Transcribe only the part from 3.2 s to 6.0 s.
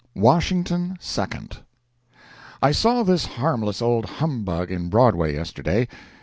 harmless old humbug in Broadway yesterday.